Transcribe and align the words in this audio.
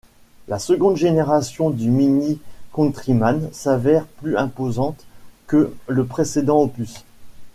La 0.47 0.57
seconde 0.57 0.97
génération 0.97 1.69
du 1.69 1.91
Mini 1.91 2.39
Countryman 2.73 3.47
s'avère 3.51 4.07
plus 4.07 4.35
imposante 4.35 5.05
que 5.45 5.75
le 5.87 6.05
précédent 6.07 6.59
opus. 6.63 7.05